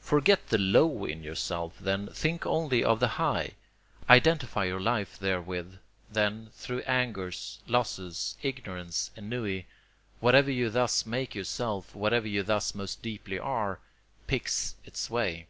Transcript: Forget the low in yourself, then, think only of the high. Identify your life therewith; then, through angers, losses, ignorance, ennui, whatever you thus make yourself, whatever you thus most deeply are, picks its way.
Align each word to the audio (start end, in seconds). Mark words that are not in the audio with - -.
Forget 0.00 0.46
the 0.48 0.56
low 0.56 1.04
in 1.04 1.22
yourself, 1.22 1.76
then, 1.78 2.06
think 2.06 2.46
only 2.46 2.82
of 2.82 3.00
the 3.00 3.06
high. 3.20 3.52
Identify 4.08 4.64
your 4.64 4.80
life 4.80 5.18
therewith; 5.18 5.74
then, 6.10 6.48
through 6.54 6.80
angers, 6.84 7.60
losses, 7.66 8.38
ignorance, 8.40 9.10
ennui, 9.14 9.66
whatever 10.20 10.50
you 10.50 10.70
thus 10.70 11.04
make 11.04 11.34
yourself, 11.34 11.94
whatever 11.94 12.26
you 12.26 12.42
thus 12.42 12.74
most 12.74 13.02
deeply 13.02 13.38
are, 13.38 13.78
picks 14.26 14.74
its 14.86 15.10
way. 15.10 15.48